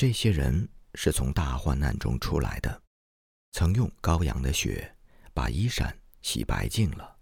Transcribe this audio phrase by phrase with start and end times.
[0.00, 2.82] 这些人是从大患难中出来的，
[3.52, 4.96] 曾用羔羊的血
[5.34, 7.18] 把衣衫洗白净了，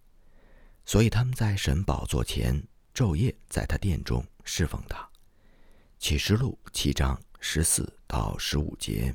[0.84, 2.64] 所以他们在神宝座前
[2.94, 5.10] 昼夜在他殿中侍奉他。
[5.98, 9.12] 启示录七章十四到十五节。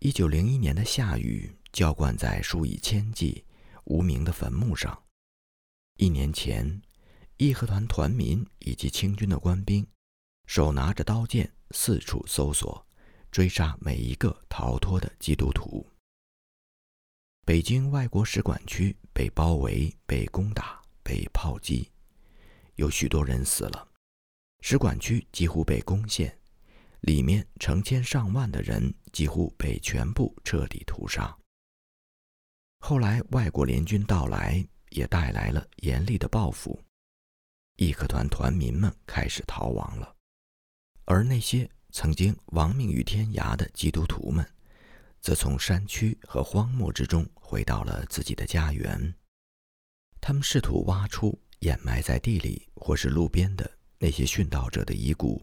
[0.00, 3.42] 一九零一年的下雨浇灌在数以千计
[3.84, 5.02] 无名的坟墓上。
[5.96, 6.82] 一年前，
[7.38, 9.86] 义和团团民以及清军的官兵，
[10.46, 12.86] 手拿着刀剑，四处搜索，
[13.30, 15.86] 追杀每一个逃脱的基督徒。
[17.44, 21.90] 北京外国使馆区被包围、被攻打、被炮击，
[22.76, 23.88] 有许多人死了。
[24.60, 26.36] 使馆区几乎被攻陷，
[27.00, 31.36] 里面成千上万的人几乎被全部彻底屠杀。
[32.80, 34.66] 后来，外国联军到来。
[34.90, 36.80] 也带来了严厉的报复，
[37.74, 40.15] 义和团团民们开始逃亡了，
[41.06, 44.46] 而那些曾经亡命于天涯的基督徒们，
[45.20, 49.14] 则从山区和荒漠之中回到了自己的家园。
[50.20, 55.40] 他们试图挖出掩埋在地里或是路边的那些殉道者的遗骨，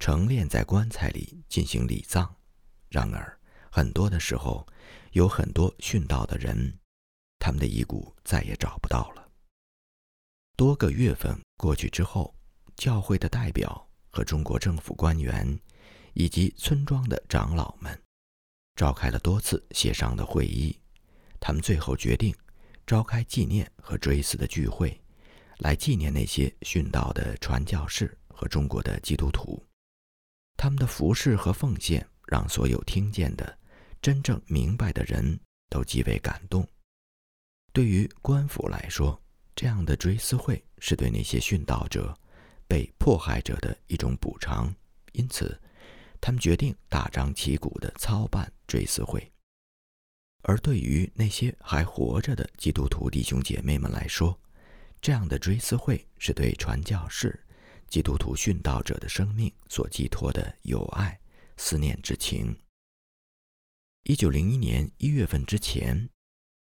[0.00, 2.34] 盛殓在棺材里进行礼葬。
[2.88, 3.40] 然而，
[3.70, 4.66] 很多的时候，
[5.12, 6.78] 有很多殉道的人。
[7.38, 9.30] 他们的遗骨再也找不到了。
[10.56, 12.34] 多个月份过去之后，
[12.76, 13.85] 教会的代表
[14.16, 15.46] 和中国政府官员，
[16.14, 18.02] 以及村庄的长老们，
[18.74, 20.74] 召开了多次协商的会议。
[21.38, 22.34] 他们最后决定
[22.86, 24.98] 召开纪念和追思的聚会，
[25.58, 29.62] 来纪念那些殉道的传教士和中国的基督徒。
[30.56, 33.58] 他们的服饰和奉献让所有听见的、
[34.00, 36.66] 真正明白的人都极为感动。
[37.70, 39.22] 对于官府来说，
[39.54, 42.18] 这样的追思会是对那些殉道者、
[42.66, 44.74] 被迫害者的一种补偿，
[45.12, 45.60] 因此，
[46.20, 49.32] 他们决定大张旗鼓地操办追思会。
[50.42, 54.38] 而对于那些还活着的基督徒弟兄姐妹们来说，
[55.00, 57.44] 这样的追思会是对传教士、
[57.88, 61.18] 基督徒殉道者的生命所寄托的友爱、
[61.56, 62.56] 思念之情。
[64.04, 66.08] 一九零一年一月份之前。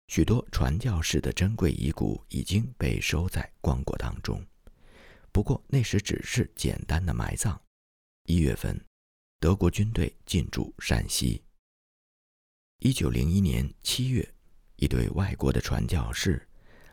[0.08, 4.46] 许多传教士的珍贵遗骨已经被收在棺椁当中，
[5.34, 7.60] 不过那时只是简单的埋葬。
[8.26, 8.80] 一月份，
[9.40, 11.42] 德国军队进驻山西。
[12.78, 14.34] 一九零一年七月，
[14.76, 16.48] 一对外国的传教士，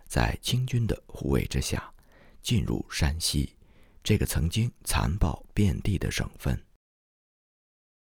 [0.08, 1.94] 在清军的护卫之下，
[2.42, 3.56] 进入山西
[4.02, 6.60] 这个曾经残暴遍地的省份。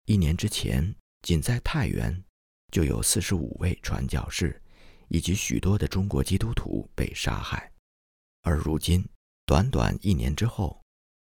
[0.06, 2.24] 一年之前，仅在太原，
[2.72, 4.58] 就有四十五位传教士。
[5.12, 7.70] 以及许多的中国基督徒被杀害，
[8.42, 9.04] 而如今
[9.50, 10.80] 短短一年之后，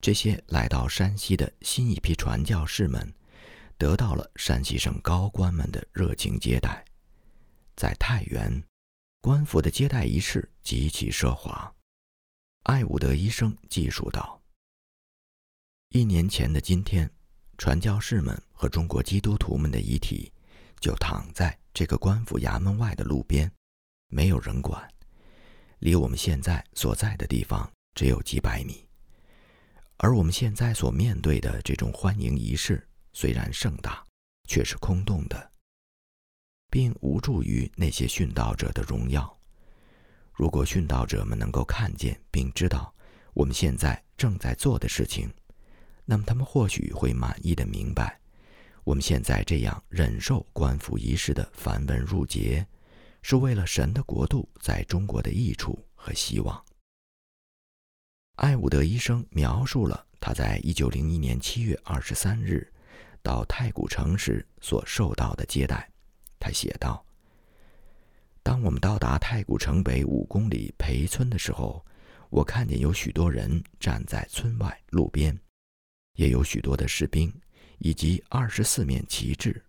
[0.03, 3.15] 这些来到山西的新一批传教士们，
[3.77, 6.85] 得到了山西省高官们的热情接待。
[7.77, 8.61] 在太原，
[9.21, 11.73] 官府的接待仪式极其奢华。
[12.65, 14.43] 艾伍德医生记述道
[15.95, 17.09] ：“一年前的今天，
[17.57, 20.33] 传教士们和中国基督徒们的遗体，
[20.81, 23.49] 就躺在这个官府衙门外的路边。”
[24.11, 24.93] 没有人管，
[25.79, 28.87] 离我们现在所在的地方只有几百米。
[29.97, 34.07] 而我们现在所面对的这种欢迎仪式，虽然盛大，
[34.45, 35.51] 却是空洞的，
[36.71, 39.37] 并无助于那些殉道者的荣耀。
[40.33, 42.95] 如果殉道者们能够看见并知道
[43.35, 45.29] 我们现在正在做的事情，
[46.05, 48.17] 那么他们或许会满意的明白，
[48.85, 52.65] 我们现在这样忍受官府仪式的繁文缛节。
[53.23, 56.65] 是为了神的国度在中国的益处和希望。
[58.39, 62.73] 艾伍德医生描述了他在一九零一年七月二十三日
[63.21, 65.91] 到太古城时所受到的接待。
[66.39, 67.05] 他写道
[68.45, 71.85] ：“当我们到达太古城北五公里裴村的时候，
[72.31, 75.37] 我看见有许多人站在村外路边，
[76.15, 77.33] 也有许多的士兵
[77.79, 79.61] 以及二十四面旗帜。”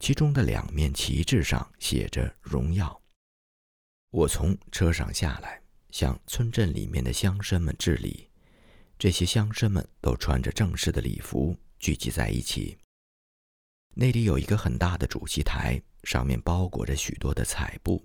[0.00, 3.00] 其中的两面旗帜上写着“荣耀”。
[4.10, 5.62] 我从车上下来，
[5.94, 8.28] 向村镇里面的乡绅们致礼。
[8.98, 12.76] 这些乡绅们都穿着正式的礼服，聚集在一起。
[13.94, 18.04] 那里有一个很大的主席台，上面包裹着许多的彩布。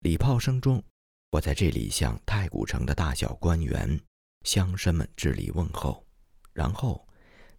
[0.00, 0.84] 礼炮声中，
[1.30, 3.98] 我在这里向太古城的大小官员、
[4.44, 6.06] 乡绅们致礼问候。
[6.52, 7.08] 然后，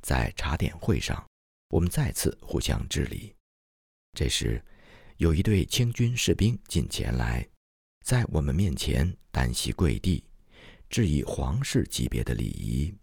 [0.04, 1.26] 在茶点会上。
[1.70, 3.34] 我们再次互相致礼。
[4.14, 4.64] 这时，
[5.18, 7.48] 有一队清军士兵进前来，
[8.02, 10.24] 在我们面前单膝跪地，
[10.90, 12.94] 致以皇室级别的礼仪。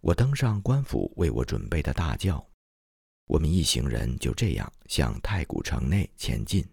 [0.00, 2.44] 我登上官府为我准备的大轿，
[3.26, 6.66] 我们一行人就这样向太古城内前进。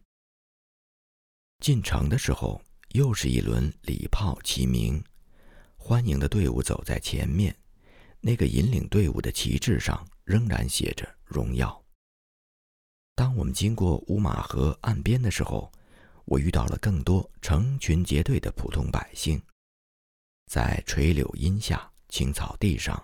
[1.59, 2.61] 进城的时候，
[2.93, 5.03] 又是一轮礼炮齐鸣，
[5.75, 7.55] 欢迎的队伍走在前面，
[8.19, 11.79] 那个引领队伍的旗帜上仍然写着“荣耀”。
[13.13, 15.71] 当我们经过乌马河岸边的时候，
[16.25, 19.41] 我遇到了更多成群结队的普通百姓，
[20.47, 23.03] 在垂柳荫下、青草地上，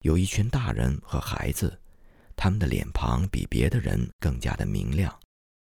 [0.00, 1.80] 有一群大人和孩子，
[2.36, 5.18] 他们的脸庞比别的人更加的明亮，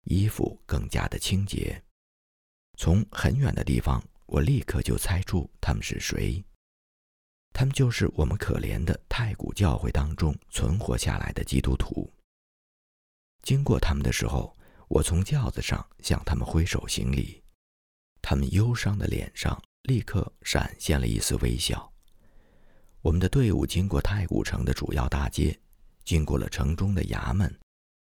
[0.06, 1.82] 衣服更加的清洁。
[2.78, 6.44] 从很远的地方，我立刻就猜出他们是谁。
[7.52, 12.10] 他们就是我们可怜的太古教会当中存活下来的基督徒。
[13.42, 14.56] 经过他们的时候，
[14.90, 17.44] 我从轿子上向他们挥手行礼，
[18.24, 21.92] 他们忧伤的脸上立刻闪现了一丝微笑。
[23.02, 25.58] 我们的队伍经过太古城的主要大街，
[26.04, 27.56] 经过了城中的衙门，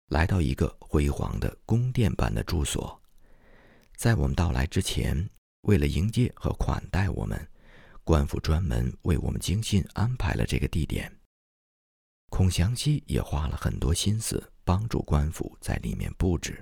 [0.07, 3.00] 来到一个辉煌的宫殿般的住所。
[3.98, 5.30] 在我们到来之前，
[5.63, 7.38] 为了迎接和款待我们，
[8.06, 11.13] 官府专门为我们精心安排了这个地点。
[12.30, 14.51] 孔祥熙也花了很多心思。
[14.68, 16.62] 帮助官府在里面布置。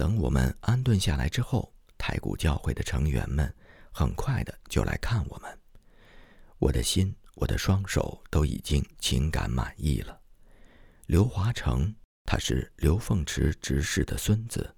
[0.00, 3.54] 等我们安顿下来之后，太古教会的成员们
[3.92, 5.58] 很快的就来看我们。
[6.56, 10.18] 我的心，我的双手都已经情感满意了。
[11.04, 11.94] 刘华成，
[12.24, 14.74] 他是刘凤池执事的孙子，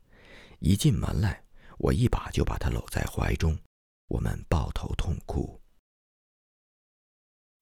[0.58, 1.40] 一进门来，
[1.78, 3.56] 我一把就把他搂在怀中，
[4.08, 5.56] 我们抱头痛哭。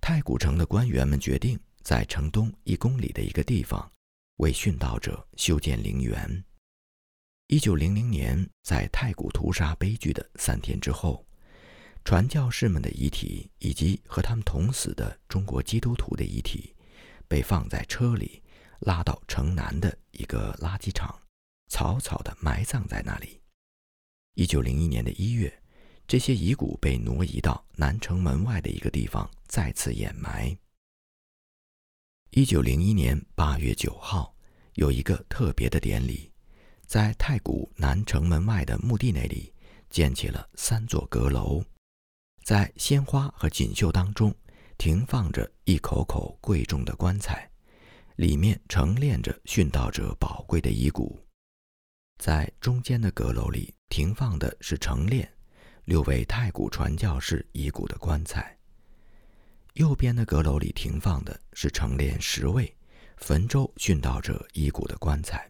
[0.01, 1.61] 太古城的官员们决定。
[1.83, 3.91] 在城东一公里的一个地方，
[4.37, 6.43] 为殉道者修建陵园。
[7.52, 11.26] 一九零零年，在太古屠杀悲剧的三天之后，
[12.05, 16.73] 传教士们的遗体以及和他们同死的中国基督徒的遗体，
[17.26, 18.41] 被放在车里，
[18.82, 21.20] 拉到城南的一个垃圾场，
[21.67, 23.41] 草草地埋葬在那里。
[24.35, 25.52] 一九零一年的一月，
[26.06, 30.56] 这些遗骨被挪移到南城门外的一个地方，再次掩埋。
[32.31, 34.37] 一九零一年八月九号，
[34.75, 36.30] 有一个特别的典礼，
[36.90, 39.54] 在太古南城门外的墓地那里
[39.90, 41.62] 建起了三座阁楼，
[42.42, 44.34] 在鲜花和锦绣当中
[44.76, 47.48] 停放着一口口贵重的棺材，
[48.16, 51.16] 里面陈列着殉道者宝贵的遗骨。
[52.19, 55.32] 在中间的阁楼里停放的是陈列
[55.84, 58.58] 六位太古传教士遗骨的棺材。
[59.75, 62.76] 右边的阁楼里停放的是陈列十位
[63.14, 65.48] 汾州殉道者遗骨的棺材。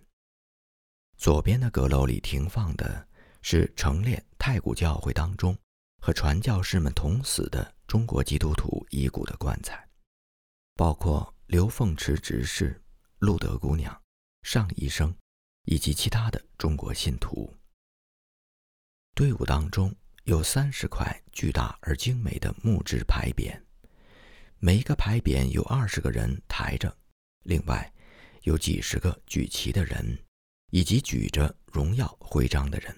[1.20, 3.06] 左边的阁楼里停放的
[3.42, 5.54] 是陈列太古教会当中
[6.00, 9.86] 和传教士们同死的中国基督徒遗骨的棺材，
[10.76, 12.82] 包括刘凤池执事、
[13.18, 13.94] 路德姑娘、
[14.44, 15.14] 尚医生
[15.66, 17.54] 以及其他的中国信徒。
[19.14, 19.94] 队伍当中
[20.24, 23.54] 有三十块巨大而精美的木质牌匾。
[24.58, 26.96] 每一个牌匾有二十个人抬着，
[27.42, 27.92] 另外
[28.44, 30.18] 有几十个举旗的人，
[30.70, 32.96] 以及举着荣耀徽章的人。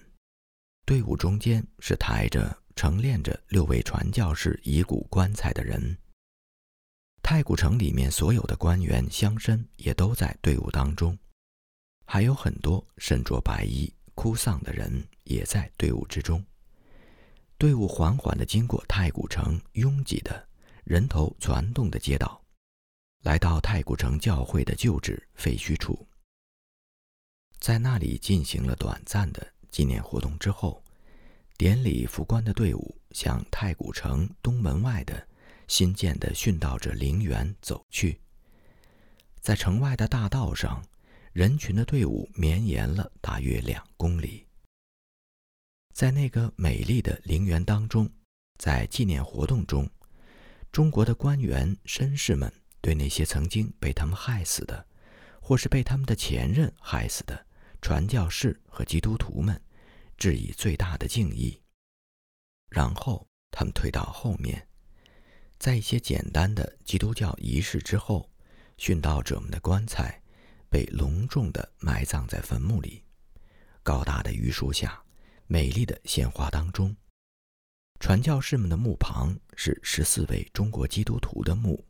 [0.85, 5.97] 队伍中间是抬着陈列着六位传教士遗骨棺材的人。
[7.21, 11.17] 太古城里面所有的官员乡绅也都在队伍当中，
[12.05, 16.43] 还有很多身着白衣哭丧的人也在队伍之中。
[17.57, 20.47] 队伍缓缓地经过太古城拥挤的。
[20.83, 22.43] 人头攒动的街道，
[23.21, 26.05] 来到太古城教会的旧址废墟处，
[27.63, 29.41] 在那里进行了短暂的
[29.71, 30.83] 纪念活动之后，
[31.55, 35.25] 典礼服官的队伍向太古城东门外的
[35.69, 38.19] 新建的殉道者陵园走去。
[39.39, 40.83] 在城外的大道上，
[41.31, 44.45] 人群的队伍绵延了大约两公里。
[45.93, 48.11] 在那个美丽的陵园当中，
[48.59, 49.89] 在纪念活动中。
[50.69, 52.51] 中国的官员、绅士们
[52.81, 54.85] 对那些曾经被他们害死的，
[55.39, 57.45] 或是被他们的前任害死的
[57.83, 59.61] 传教士和基督徒们，
[60.17, 61.61] 致以最大的敬意。
[62.69, 64.65] 然后他们退到后面，
[65.59, 68.31] 在一些简单的基督教仪式之后，
[68.77, 70.23] 殉道者们的棺材
[70.69, 73.03] 被隆重地埋葬在坟墓里，
[73.83, 75.03] 高大的榆树下，
[75.47, 76.95] 美丽的鲜花当中。
[77.99, 81.85] 传教士们的墓旁是十四位中国基督徒的墓，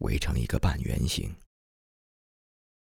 [0.00, 1.34] 围成一个半圆形。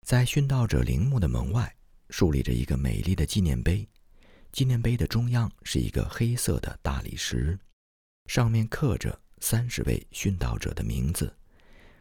[0.05, 1.73] 在殉道者陵墓的门外，
[2.11, 3.89] 竖立着一个美丽的纪念碑。
[4.53, 7.59] 纪念碑的中央是一个黑色的大理石，
[8.27, 11.37] 上面刻着三十位殉道者的名字，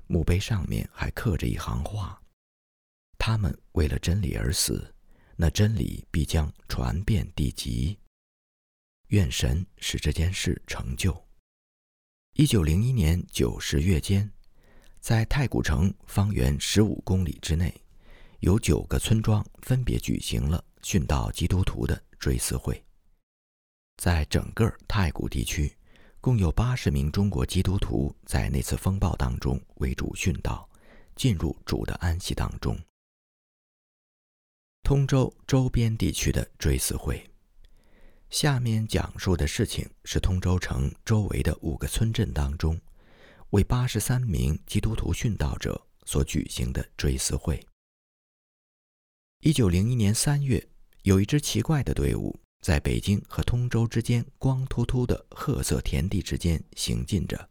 [0.08, 2.22] 墓碑上面还刻着一行话
[3.20, 4.94] ：“他们为了真理而死，
[5.36, 8.00] 那真理必将传遍地极。
[9.08, 11.22] 愿神使这件事成就。”
[12.38, 14.32] 一九零一年九十月间，
[15.00, 17.74] 在太古城方圆十五公里之内，
[18.40, 22.84] 有九个村庄分别举行了殉道基督徒的追思会。
[23.98, 25.76] 在整个太古地区，
[26.20, 30.70] 共有八十名中国基督徒在那次风暴当中为主殉道，
[31.16, 32.78] 进入主的安息当中。
[34.84, 37.28] 通州周边地区的追思会。
[38.30, 42.80] 下面讲述的事情是通州城周围的五个村镇当中，
[43.52, 47.66] 为八十三名基督徒殉道者所举行的追思会。
[49.42, 50.68] 一九零一年三月，
[51.04, 57.50] 有一支奇怪的队伍在北京和通州之间光秃秃的褐色田地之间行进着。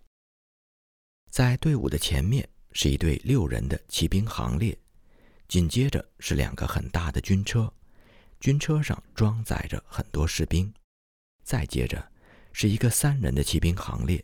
[1.31, 4.77] 在队伍的前面是一队六人的骑兵行列，
[5.47, 7.73] 紧接着是两个很大的军车。
[8.41, 10.75] 军车上装载着很多士兵，
[11.45, 12.11] 再接着
[12.53, 14.23] 是一个三人的骑兵行列，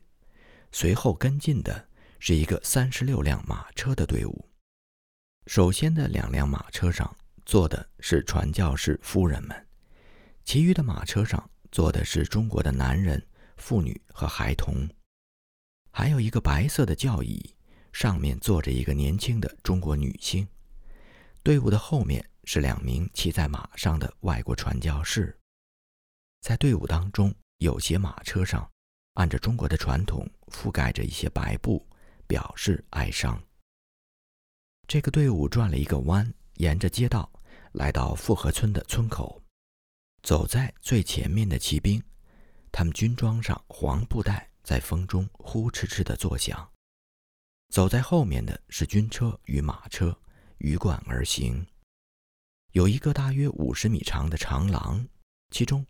[0.73, 1.89] 随后跟进的
[2.19, 4.45] 是一个三十六辆马车的队伍。
[5.47, 9.67] 首先的两辆马车上坐的是传教士夫人们，
[10.45, 13.25] 其余的马车上坐的是中国的男人、
[13.57, 14.89] 妇女和孩童，
[15.91, 17.55] 还有一个白色的轿椅，
[17.93, 20.47] 上面坐着一个年轻的中国女性。
[21.43, 22.25] 队伍的后面。
[22.45, 25.39] 是两名骑在马上的外国传教士，
[26.41, 28.69] 在队伍当中，有些马车上
[29.15, 31.87] 按着中国的传统覆盖着一些白布，
[32.27, 33.41] 表示哀伤。
[34.89, 37.33] 这个队伍转了一个弯，沿着街道
[37.73, 39.43] 来到富河村的村口。
[40.23, 42.03] 走在最前面的骑兵，
[42.71, 46.71] 他们军装上黄布带在风中呼哧哧地作响；
[47.71, 50.15] 走在后面的是军车与马车，
[50.59, 51.67] 鱼贯而行。
[52.73, 55.09] 有一个大约五十米长的长廊，
[55.51, 55.85] 其中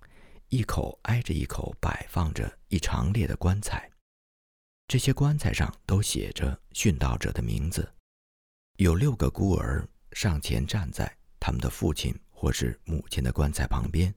[0.50, 3.90] 一口挨着一口摆放着一长列的棺材，
[4.86, 7.92] 这些棺材上都写着殉道者的名字。
[8.76, 14.14] 有六个孤儿上前站在他们的父亲或是母亲的棺材旁边。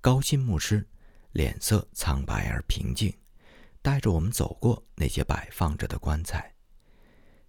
[0.00, 0.86] 高新牧师
[1.32, 3.12] 脸色苍白而平静，
[3.82, 6.54] 带着我们走过那些摆放着的棺材，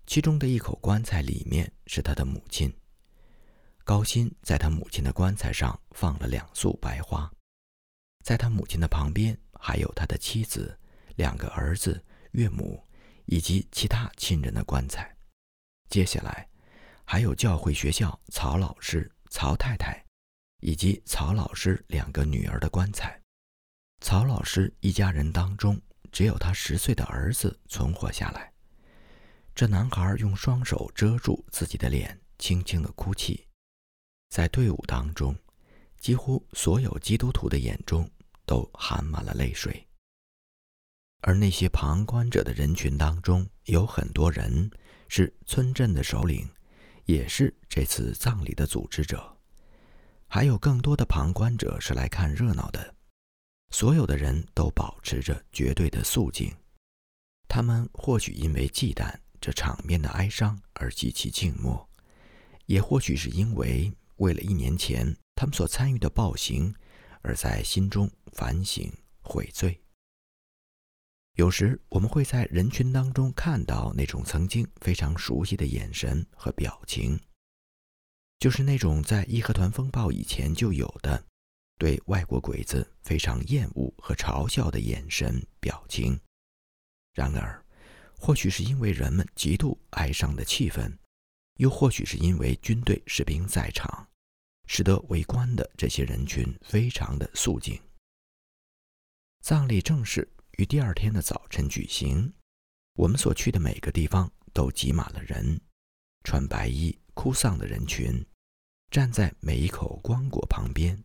[0.08, 2.74] 其中的一口棺材里面是他的母亲。
[3.84, 7.32] 高薪在他母亲的棺材上放了两束白花，
[8.26, 10.78] 在他母亲的旁边还有他的妻子、
[11.16, 12.84] 两个儿子、岳母
[13.26, 15.16] 以及其他亲人的棺材。
[15.90, 16.49] 接下来，
[17.12, 20.06] 还有教会学校曹老师、曹太太
[20.60, 23.20] 以及曹老师两个女儿的棺材。
[24.00, 28.54] 曹老师一家人当中，只有他十岁的儿子存活下来。
[29.56, 33.44] 这男孩用双手遮住自己的脸，轻轻的哭泣。
[34.30, 35.36] 在队伍当中，
[35.98, 38.08] 几乎所有基督徒的眼中
[38.46, 39.84] 都含满了泪水。
[41.22, 44.70] 而那些旁观者的人群当中，有很多人
[45.08, 46.48] 是村镇的首领，
[47.10, 49.36] 也是这次葬礼的组织者，
[50.28, 52.94] 还有更多的旁观者是来看热闹的。
[53.72, 56.56] 所有的人都保持着绝对的肃静，
[57.48, 59.12] 他们或许因为忌惮
[59.42, 61.90] 这场面的哀伤而极其静默，
[62.68, 63.92] 也或许是因为。
[64.18, 66.76] 为了一年前他们所参与的暴行，
[67.22, 69.82] 而在心中反省悔罪。
[71.40, 77.18] 有时我们会在人群当中看到那种曾经非常熟悉的眼神和表情，
[78.40, 81.26] 就是那种在义和团风暴以前就有的
[81.78, 86.20] 对外国鬼子非常厌恶和嘲笑的眼神表情。
[87.14, 87.66] 然而，
[88.18, 90.94] 或许是因为人们极度哀伤的气氛，
[91.56, 94.06] 又或许是因为军队士兵在场。
[94.68, 97.82] 使得围观的这些人群非常的肃静。
[99.42, 100.30] 葬礼正式
[100.60, 102.34] 于第二天的早晨举行，
[102.96, 105.58] 我们所去的每个地方都挤满了人，
[106.26, 108.26] 穿白衣哭丧的人群
[108.92, 111.02] 站在每一口棺椁旁边，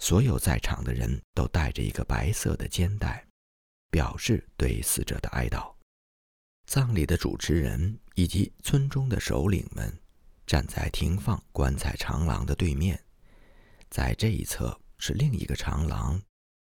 [0.00, 3.24] 所有在场的人都带着一个白色的肩带，
[3.88, 5.72] 表示对死者的哀悼。
[6.66, 9.96] 葬礼的主持人以及村中的首领们。
[10.44, 13.00] 站在停放棺材长廊的对面，
[13.88, 16.20] 在这一侧是另一个长廊，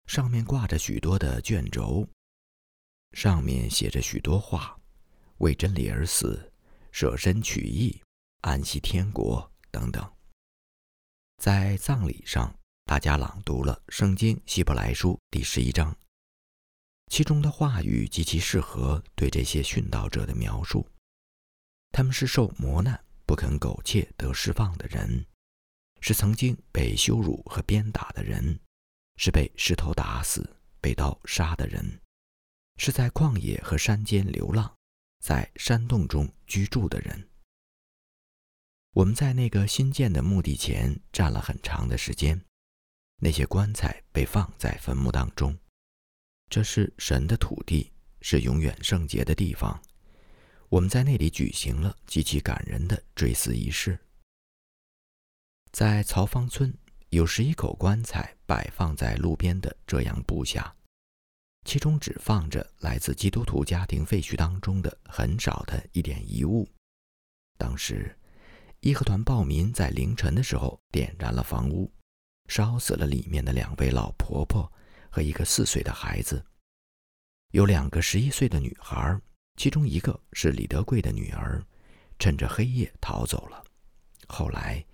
[0.06, 2.08] 上面挂着许多的卷轴，
[3.12, 4.78] 上面写着许多话
[5.38, 6.52] ：“为真理而死，
[6.92, 8.00] 舍身取义，
[8.42, 10.08] 安息天国”等等。
[11.38, 15.94] 在葬礼上，大家朗读了《圣经·希伯来书》第十一章。
[17.08, 20.88] 其中的话语极其适合对这些殉道者的描述。
[21.90, 25.26] 他们是受磨难、不肯苟且得释放的人，
[26.00, 28.58] 是曾经被羞辱和鞭打的人，
[29.16, 32.00] 是被石头打死、被刀杀的人，
[32.76, 34.74] 是在旷野和山间流浪、
[35.20, 37.28] 在山洞中居住的人。
[38.92, 42.40] 我们在那个新建的墓地前站了很长的时间，
[43.18, 45.58] 那些棺材被放在坟墓当中。
[46.48, 49.82] 这是神的土地，是永远圣洁的地方。
[50.68, 53.98] 我们在那里举行了极其感人的追思仪式。
[55.72, 56.72] 在曹芳村，
[57.10, 60.74] 有十一口棺材摆放在路边的遮阳布下，
[61.64, 66.68] 其中只放着来自基督徒家庭废墟当中的很少的一点遗物。
[67.56, 68.16] 当时。
[68.80, 71.90] 义和团暴民在凌晨的时候点燃了房屋，
[72.46, 74.70] 烧死了里面的两位老婆婆
[75.10, 76.44] 和一个四岁的孩子。
[77.52, 79.18] 有两个十一岁的女孩，
[79.56, 81.60] 其中一个是李德贵的女儿，
[82.18, 83.64] 趁着黑夜逃走了。
[84.28, 84.84] 后来，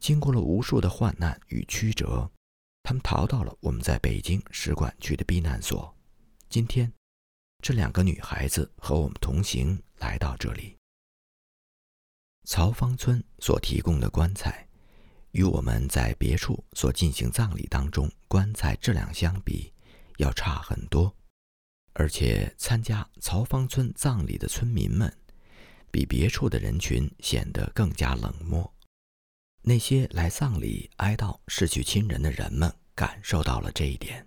[0.00, 2.30] 经过了无数的患难与曲折，
[2.82, 5.94] 他们逃到了我们在北京使馆区的避难所。
[6.48, 6.92] 今天，
[7.62, 10.76] 这两个女孩子和我们同行来到这里。
[12.44, 14.66] 曹芳村所提供的棺材，
[15.32, 19.70] 与我们在别处所进行葬礼当中棺材质量相比，
[20.16, 21.14] 要差很多。
[21.92, 25.12] 而且参加曹芳村葬礼的村民们，
[25.90, 28.72] 比别处的人群显得更加冷漠。
[29.68, 34.26] 那些来葬礼哀悼逝去亲人的人们感受到了这一点。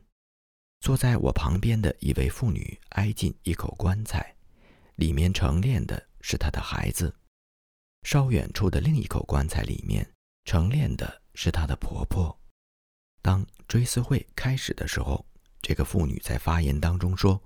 [0.81, 4.35] 坐在我旁边的一位妇女挨进一口棺材，
[4.97, 7.11] 里面盛殓的是她的孩子。
[8.03, 10.07] 稍远处的另一口棺材里面
[10.45, 12.39] 盛殓的是她的婆婆。
[13.23, 15.25] 当追思会开始的时候，
[15.59, 17.41] 这个妇女在发言当中说：“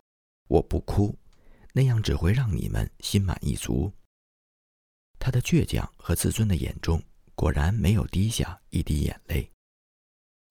[0.49, 1.17] 我不哭，
[1.71, 3.89] 那样只会让你们心满意足。”
[5.17, 7.01] 她的倔强和自尊的眼中
[7.35, 9.51] 果然没有滴下一滴眼泪。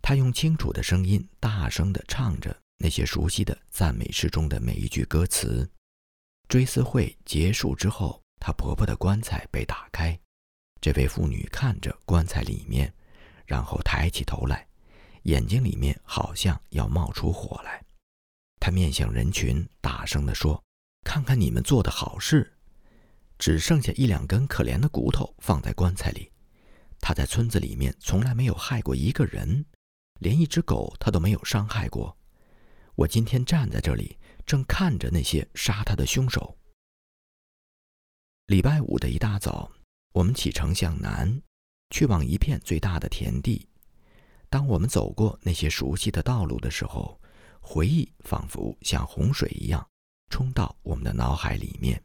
[0.03, 5.69] 他用清楚的声音大声地唱着那些熟悉的赞美诗中的每一句歌词。
[6.49, 8.21] 追思会结束之后。
[8.47, 10.21] 她婆婆的棺材被打开，
[10.79, 12.93] 这位妇女看着棺材里面，
[13.47, 14.69] 然后抬起头来，
[15.23, 17.83] 眼睛里面好像要冒出火来。
[18.61, 20.63] 她面向人群，大声地说
[21.09, 22.53] ：“看看你们做的好事，
[23.39, 26.31] 只剩下一两根可怜的骨头放在棺材里。
[27.07, 29.67] 他在村子里面从来没有害过一个人，
[30.21, 32.17] 连一只狗他都没有伤害过。
[32.95, 36.57] 我今天站在这里，正看着那些杀他的凶手。”
[38.49, 39.71] 礼拜五的一大早，
[40.15, 41.43] 我们启程向南，
[41.91, 43.69] 去往一片最大的田地。
[44.49, 47.21] 当我们走过那些熟悉的道路的时候，
[47.61, 49.87] 回忆仿佛像洪水一样
[50.31, 52.03] 冲到我们的脑海里面。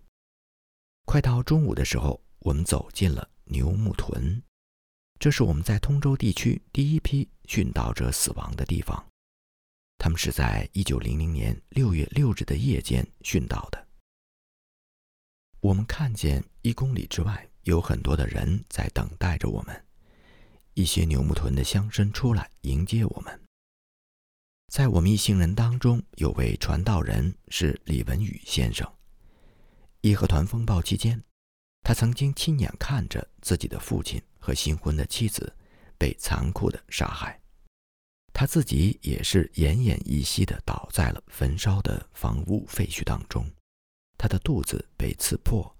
[1.05, 4.43] 快到中午的时候，我们走进了牛木屯，
[5.19, 9.05] 这是我们在通州地区第一批殉道者死亡的地方。
[9.97, 13.85] 他们是在一九零零年六月六日的夜间殉道的。
[15.59, 19.85] 我们看见一公里之外有很多的人在等待着我们，
[20.73, 23.41] 一些牛木屯的乡绅出来迎接我们。
[24.71, 28.89] 在我们一行人当中，有位传道人是李文宇先生。
[29.99, 31.21] 义和团风暴期间，
[31.81, 35.55] 他曾经亲眼看着自己的父亲和新婚的妻子
[35.97, 37.39] 被残酷的杀害，
[38.33, 43.45] 他自己也是奄奄一息的倒在了焚烧的房屋废墟当中。
[44.17, 45.75] 他的肚子被刺破，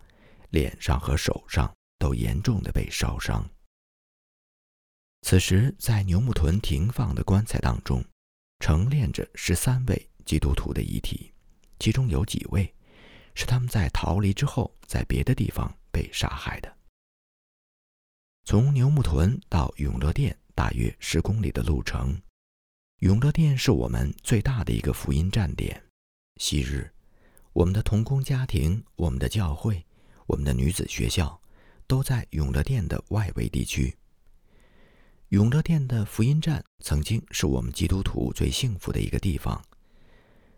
[0.50, 3.50] 脸上和手上都严重的被烧伤。
[5.22, 8.02] 此时，在牛木屯停放的棺材当中，
[8.60, 11.34] 陈列着十三位基督徒的遗体，
[11.80, 12.74] 其中有几位
[13.36, 16.79] 是他们在逃离之后在别的地方被杀害的。
[18.50, 22.20] 从牛木屯到永乐殿大约十公里的路程，
[23.02, 25.80] 永乐殿是我们最大的一个福音站点。
[26.38, 26.92] 昔日。
[27.54, 29.86] 我们的童工家庭、我们的教会、
[30.26, 31.40] 我们的女子学校，
[31.86, 33.96] 都在永乐殿的外围地区。
[35.28, 39.64] 永乐殿的福音站曾经是我们基督徒最幸福的一个地方，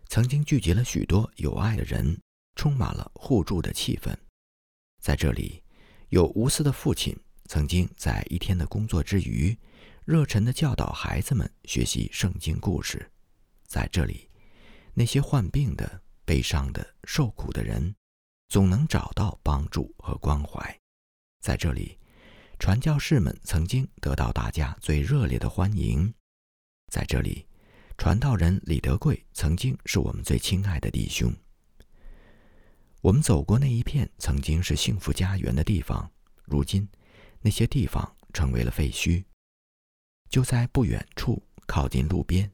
[0.08, 2.18] 曾经聚集了许多有爱的人，
[2.56, 4.16] 充满了互助的气氛。
[4.98, 5.62] 在这里，
[6.08, 7.14] 有无私的父亲
[7.52, 9.54] 曾经在一天的工作之余，
[10.06, 13.06] 热忱地教导孩子们学习圣经故事。
[13.66, 14.26] 在这里，
[14.94, 16.00] 那些患病的。
[16.24, 17.94] 悲伤的、受苦的人，
[18.48, 20.80] 总能找到帮助和关怀。
[21.40, 21.98] 在这里，
[22.58, 26.14] 传教士们曾经得到大家最热烈的欢迎。
[26.90, 27.46] 在这里，
[27.98, 31.30] 传道人李德贵曾经是我们最亲爱的弟兄。
[33.02, 36.10] 我们走过那一片曾经是幸福家园的地方，
[36.44, 36.88] 如今
[37.42, 39.24] 那些地方成为了废墟。
[40.30, 42.50] 就在不远处，靠近路边，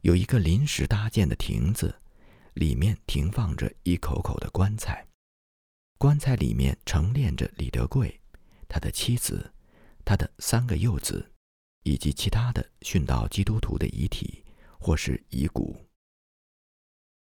[0.00, 1.94] 有一个临时搭建的亭子，
[2.54, 5.06] 里面停放着一口口的棺材，
[5.98, 8.20] 棺材里面陈列着李德贵、
[8.68, 9.52] 他的妻子、
[10.04, 11.30] 他的三个幼子，
[11.84, 14.44] 以及其他的殉道基督徒的遗体。
[14.84, 15.76] 或是遗骨，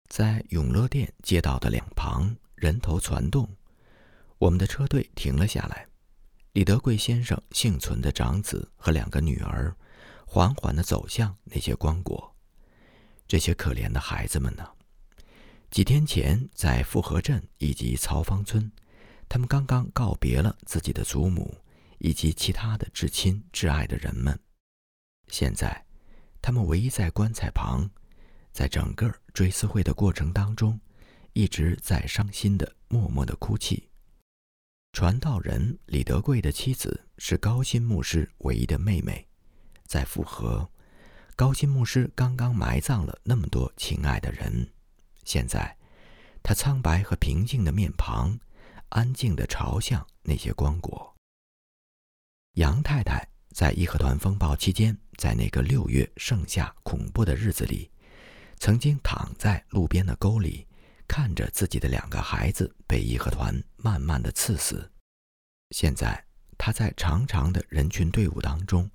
[0.08, 3.58] 在永乐殿街道的两旁，人头攒动。
[4.38, 5.91] 我们的车队停了下来。
[6.54, 9.76] 李德贵先生幸存的长子和两个女儿，
[10.26, 12.32] 缓缓地走向那些棺椁。
[13.28, 14.68] 这些可怜的孩子们呢？
[15.70, 18.70] 几天前在富河镇以及曹方村，
[19.30, 21.56] 他们刚刚告别了自己的祖母
[22.00, 24.38] 以及其他的至亲至爱的人们。
[25.28, 25.86] 现在。
[26.44, 27.88] 他们围在棺材旁，
[28.52, 30.82] 在整个追思会的过程当中，
[31.34, 33.91] 一直在伤心的默默的哭泣。
[34.94, 39.26] 传道人李德贵的妻子是高新牧师唯一的妹妹，
[39.86, 40.70] 在复合。
[41.36, 44.70] 高新牧师刚刚埋葬了那么多亲爱的人，
[45.24, 45.78] 现在
[46.44, 48.38] 他苍白和平静的面庞，
[48.90, 51.14] 安静地朝向那些棺椁。
[52.54, 53.28] 杨太太。
[53.54, 57.92] 在义和团风暴期间，在那个六月盛夏恐怖的日子里，
[58.60, 60.66] 曾经躺在路边的沟里，
[61.12, 64.90] 看着自己的两个孩子被义和团慢慢的刺死。
[65.72, 66.26] 现在，
[66.58, 68.90] 他在长长的人群队伍当中，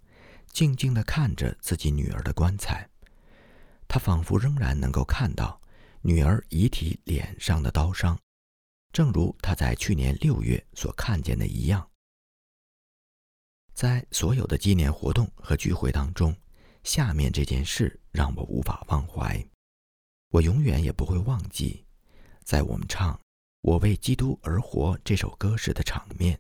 [0.51, 2.89] 静静地看着自己女儿的棺材。
[3.87, 5.61] 他仿佛仍然能够看到
[6.01, 8.19] 女儿遗体脸上的刀伤，
[8.95, 11.87] 正如他在去年六月所看见的一样。
[13.75, 16.35] 在所有的纪念活动和聚会当中，
[16.83, 19.47] 下面这件事让我无法忘怀。
[20.31, 21.86] 我永远也不会忘记，
[22.47, 23.13] 在我们唱
[23.61, 26.39] 《我为基督而活》这首歌时的场面。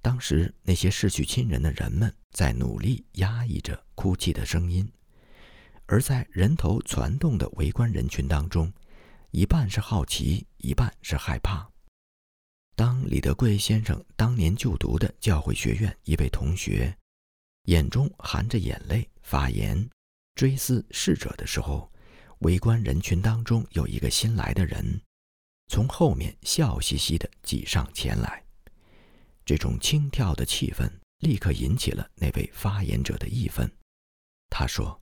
[0.00, 4.88] 当时那些逝去亲人的人们在努力压抑着哭泣的声音，
[5.86, 8.72] 而在人头攒动的围观人群当中，
[9.32, 11.68] 一半是好奇，一半是害怕。
[12.76, 16.96] 当李德贵先生当年就读的教会学院一位同学，
[17.64, 19.90] 眼中含着眼泪发言
[20.36, 21.91] 追思逝者的时候，
[22.42, 25.00] 围观人群当中有一个新来的人，
[25.68, 28.42] 从后面笑嘻嘻地挤上前来。
[29.44, 33.70] 这种轻佻的气氛立刻引起了那位发言者的义愤。
[34.50, 35.00] 他说：“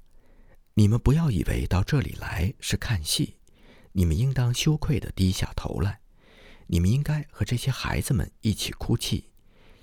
[0.74, 3.36] 你们不要以为到这里来是看戏，
[3.92, 6.00] 你们应当羞愧地低下头来。”
[6.72, 9.28] 你们应该和这些孩子们一起哭泣，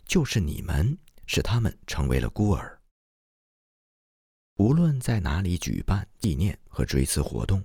[0.05, 2.76] 就是你们使他们成为了孤儿。
[4.57, 7.63] 无论在哪里举办纪念和追思活动，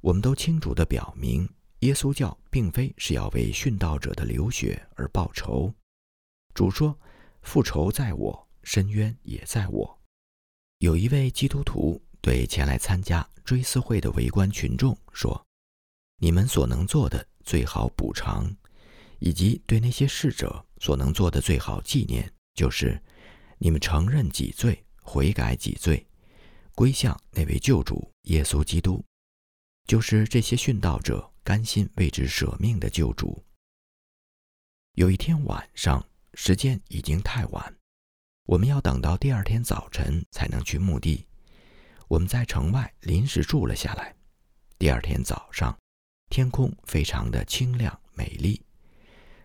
[0.00, 1.48] 我们都清楚地表明，
[1.80, 5.72] 耶稣教并非是要为殉道者的流血而报仇。
[6.54, 6.98] 主说
[7.42, 9.98] ：“复仇在我，深渊也在我。”
[10.80, 15.46] 有一位基督徒对前来参加追思会的围观群众说
[16.18, 18.48] ：“你们所能做的。”最好补偿，
[19.18, 23.02] 以及对那些逝者所能做的最好纪念，就是
[23.58, 26.06] 你们承认己罪，悔改己罪，
[26.74, 29.04] 归向那位救主耶稣基督，
[29.86, 33.44] 就是这些殉道者甘心为之舍命的救主。
[34.94, 36.04] 有一天晚上，
[36.34, 37.76] 时间已经太晚，
[38.46, 41.26] 我们要等到第二天早晨才能去墓地。
[42.08, 44.14] 我们在城外临时住了下来。
[44.78, 45.76] 第二天早上。
[46.30, 48.58] 天空非常的清亮美丽。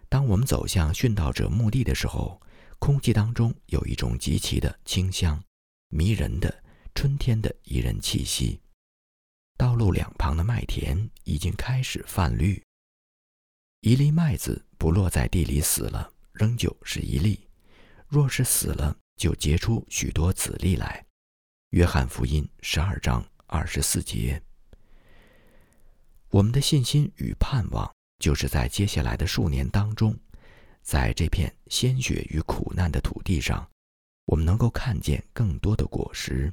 [0.07, 2.41] 当我们走向殉道者墓地的时候，
[2.79, 5.43] 空气当中有一种极其的清香、
[5.89, 6.63] 迷人的
[6.97, 8.59] 春天的宜人气息。
[9.55, 12.59] 道路两旁的麦田已经开始泛绿。
[13.81, 17.39] 一粒麦子不落在地里死了，仍旧是一粒；
[18.07, 21.05] 若是死了，就结出许多子粒来。
[21.69, 24.41] 约翰福音十二章二十四节。
[26.29, 30.17] 我们的信心与盼望，就是在接下来的数年当中，
[30.81, 33.69] 在这片鲜血与苦难的土地上，
[34.25, 36.51] 我们能够看见更多的果实。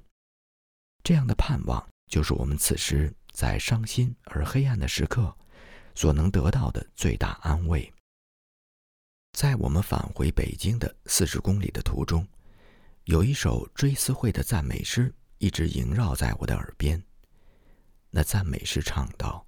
[1.05, 5.37] 这样的盼望，就是我们此时在伤心而黑暗的时刻，
[5.95, 7.93] 所能得到的最大安慰。
[9.33, 12.27] 在我们返回北京的四十公里的途中，
[13.05, 17.01] 有一首追思会的赞美诗一直萦绕在我的耳边。
[18.09, 19.47] 那赞美诗唱道。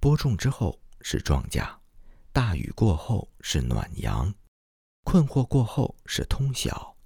[0.00, 1.72] 播种之后是庄稼，
[2.32, 4.34] 大雨过后是暖阳，
[5.04, 6.96] 困惑过后是通晓，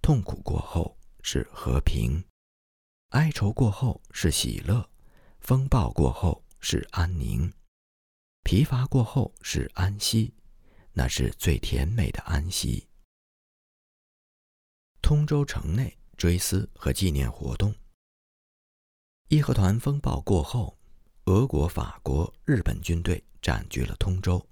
[0.00, 2.24] 痛苦过后是和平，
[3.16, 4.90] 哀愁过后是喜乐，
[5.40, 7.50] 风暴过后是安宁，
[8.42, 10.34] 疲乏过后是安息，
[10.92, 12.86] 那是最甜美的安息。
[15.00, 17.74] 通州城内追思和纪念活动。
[19.28, 20.76] 义和团风暴过后，
[21.24, 24.46] 俄国、法国、日本军队占据了通州，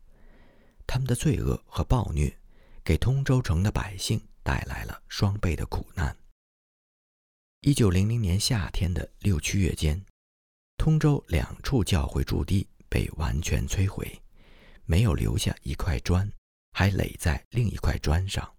[0.86, 2.34] 他们的罪恶和暴虐，
[2.82, 6.16] 给通州城的百姓带来了双倍的苦难。
[7.66, 9.98] 一九零零年夏天的六七月间，
[10.76, 14.20] 通州两处教会驻地被完全摧毁，
[14.84, 16.30] 没有留下一块砖，
[16.72, 18.54] 还垒在另一块砖上，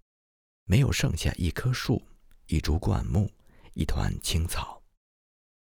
[0.64, 2.02] 没有剩下一棵树、
[2.48, 3.30] 一株灌木、
[3.74, 4.82] 一团青草。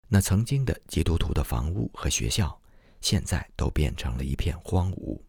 [0.08, 2.60] 那曾经的基督徒的房屋和学校，
[3.00, 5.22] 现在都变成了一片荒芜。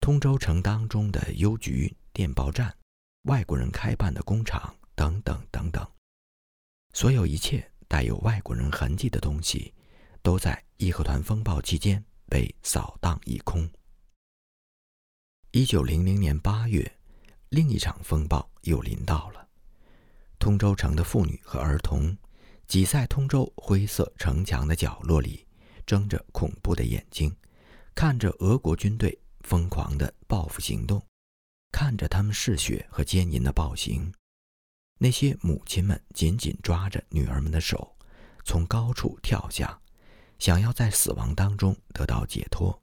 [0.00, 2.74] 通州城当中的邮局、电报站、
[3.24, 5.86] 外国人开办的工厂等等等等。
[7.00, 9.72] 所有一切带有外国人痕迹的东西，
[10.20, 13.70] 都在义和团风暴期间被扫荡一空。
[15.52, 16.92] 一九零零年八月，
[17.50, 19.46] 另一场风暴又临到了。
[20.40, 22.18] 通州城的妇女和儿童
[22.66, 25.46] 挤在通州灰色城墙的角落里，
[25.86, 27.32] 睁着恐怖的眼睛，
[27.94, 31.00] 看着俄国军队疯狂的报复行动，
[31.70, 34.12] 看着他们嗜血和奸淫的暴行。
[35.00, 37.96] 那些母亲们紧紧抓着女儿们的手，
[38.44, 39.80] 从高处跳下，
[40.40, 42.82] 想要在死亡当中得到解脱。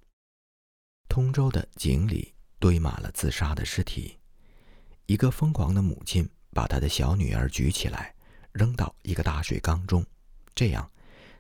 [1.10, 4.18] 通州的井里堆满了自杀的尸体。
[5.08, 8.16] 一个疯狂的母亲把她的小女儿举起来，
[8.54, 10.06] 扔到一个大水缸中，
[10.56, 10.90] 这样，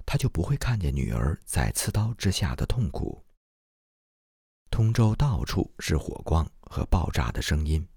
[0.05, 3.23] 她就不会看见女儿在刺刀之下的痛苦。
[4.69, 7.87] 通州到处是火光和爆炸的声音，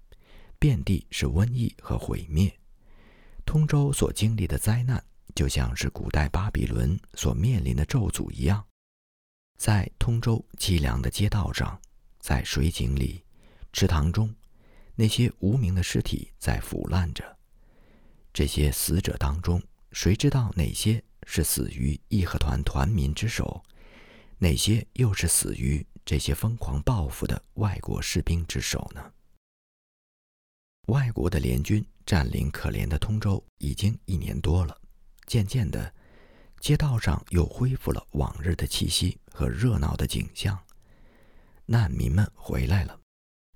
[0.57, 2.58] 遍地是瘟疫和毁灭。
[3.49, 8.63] 通州所经历的灾难，就像是古代巴比伦所面临的咒诅一样。
[9.57, 11.81] 在通州凄凉的街道上，
[12.19, 13.23] 在水井里、
[13.73, 14.31] 池塘中，
[14.93, 17.37] 那些无名的尸体在腐烂着。
[18.31, 19.59] 这些死者当中，
[19.93, 23.63] 谁知道哪些是死于义和团团民之手，
[24.37, 29.11] 哪些又是死于这些疯狂报复的外国士兵之手呢？
[30.89, 31.85] 外国的联军。
[32.05, 34.75] 占领可怜的通州已经一年多了，
[35.27, 35.93] 渐渐的，
[36.59, 40.57] 街道上又恢复了往日的气息和热闹的景象。
[41.67, 42.99] 难民们回来了，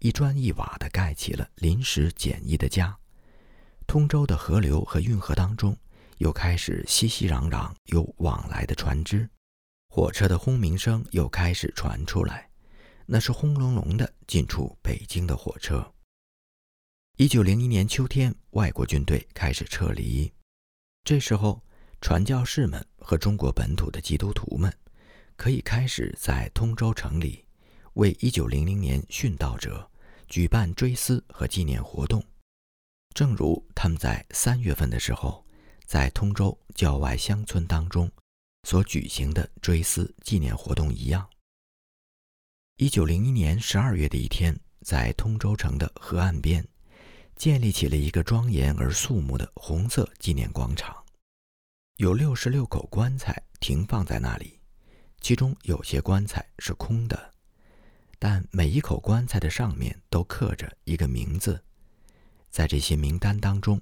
[0.02, 2.96] 一砖一瓦的盖起了临时简易的家。
[3.88, 5.76] 通州的河流和运河当中，
[6.19, 9.28] 又开始熙熙攘攘有往来的船只，
[9.89, 12.48] 火车的轰鸣声又开始传出来，
[13.08, 15.91] 那是轰隆隆的进出北京的火车。
[17.17, 20.34] 一九零一年秋天，外国军队开始撤离。
[21.04, 21.62] 这时候，
[22.02, 24.76] 传教士们和中国本土的基督徒们
[25.36, 27.45] 可以开始在通州城里
[27.93, 29.88] 为一九零零年殉道者
[30.28, 32.26] 举办追思和纪念活动，
[33.13, 35.45] 正如他们在三月份的时候
[35.86, 38.12] 在通州郊外乡村当中
[38.63, 41.30] 所举行的追思纪念活动一样。
[42.78, 46.67] 一九零一年十二月的一天，在通州城的河岸边。
[47.36, 50.96] 建立起了一个庄严而肃穆的红色纪念广场，
[51.98, 54.60] 有六十六口棺材停放在那里，
[55.19, 57.34] 其中有些棺材是空的，
[58.19, 61.62] 但每一口棺材的上面都刻着一个名字，
[62.50, 63.82] 在这些名单当中，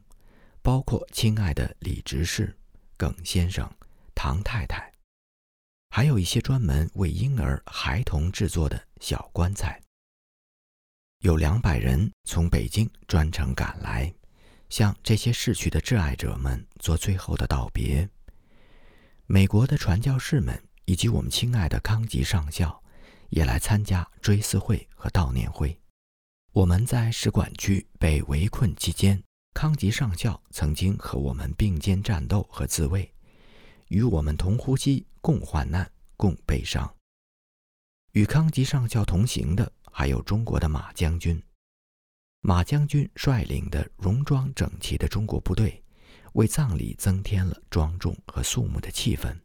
[0.61, 2.57] 包括亲爱的李执事、
[2.97, 3.69] 耿先生、
[4.15, 4.91] 唐太太，
[5.89, 9.81] 还有一些专门为婴儿、孩童制作的小棺材。
[11.21, 14.11] 有两百人从北京专程赶来，
[14.69, 18.09] 向这些逝去的挚爱者们做最后的道别。
[19.27, 22.83] 美国的传教士们以及我们亲爱的康吉上校
[23.29, 25.79] 也来参加追思会和悼念会。
[26.53, 29.21] 我们在使馆区被围困期间，
[29.53, 33.13] 康吉上校曾经和我们并肩战斗和自卫，
[33.89, 36.91] 与我们同呼吸、共患难、共悲伤。
[38.13, 39.71] 与康吉上校同行的。
[39.91, 41.41] 还有中国的马将军，
[42.39, 45.83] 马将军率领的戎装整齐的中国部队，
[46.33, 49.37] 为葬礼增添了庄重和肃穆的气氛。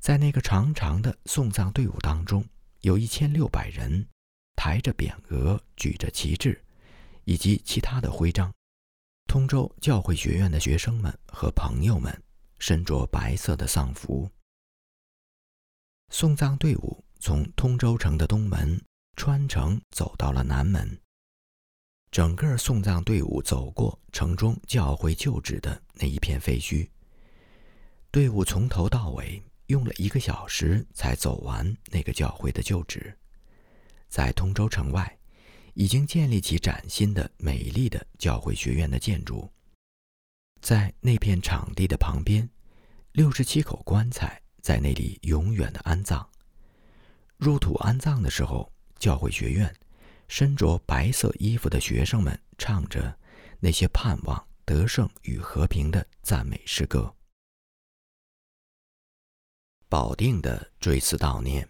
[0.00, 2.44] 在那个长长的送葬队伍当中，
[2.80, 4.08] 有一千六百人，
[4.56, 6.64] 抬着匾额，举着旗帜，
[7.24, 8.52] 以及其他的徽章。
[9.26, 12.22] 通州教会学院的学生们和朋友们，
[12.58, 14.30] 身着白色的丧服。
[16.08, 17.04] 送葬队伍。
[17.20, 18.80] 从通州城的东门
[19.16, 20.98] 穿城走到了南门，
[22.10, 26.88] 整个送葬队伍走过城中教会旧址的那一片废墟，
[28.10, 33.16] 队伍从头到尾用了一个小时才走完那个教会的旧址。
[34.08, 35.18] 在通州城外，
[35.74, 39.50] 已经建立起崭新的、美丽的教会学院的建筑。
[40.60, 42.48] 在那片场地的旁边，
[43.12, 46.28] 六十七口棺材在那里永远的安葬。
[47.38, 49.72] 入土安葬的时候，教会学院
[50.26, 53.16] 身着白色衣服的学生们唱着
[53.60, 57.14] 那些盼望得胜与和平的赞美诗歌。
[59.88, 61.66] 保定的追思悼念，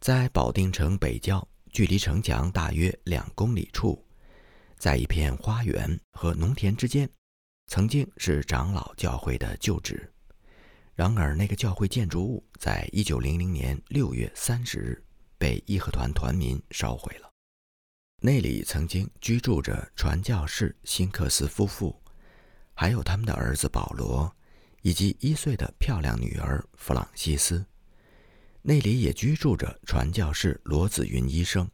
[0.00, 4.02] 在保定城北郊，距离城墙大约两公里处，
[4.76, 7.08] 在一片花园和农田之间。
[7.66, 10.12] 曾经是长老教会的旧址，
[11.00, 15.02] 然而那个教会建筑物在一九零零年六月三十日
[15.38, 17.30] 被义和团团民烧毁了。
[18.20, 21.98] 那里曾经居住着传教士辛克斯夫妇，
[22.74, 24.30] 还有他们的儿子保罗，
[24.82, 27.64] 以及一岁的漂亮女儿弗朗西斯。
[28.60, 31.66] 那里也居住着传教士罗子云医生，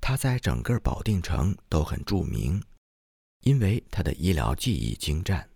[0.00, 2.60] 他在整个保定城都很著名。
[3.42, 5.48] 因为他的医疗技艺精湛，